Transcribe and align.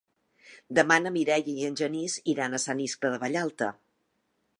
Demà 0.77 0.95
na 1.01 1.11
Mireia 1.17 1.53
i 1.61 1.67
en 1.67 1.77
Genís 1.81 2.15
iran 2.33 2.59
a 2.59 2.61
Sant 2.65 2.81
Iscle 2.87 3.13
de 3.17 3.21
Vallalta. 3.25 3.69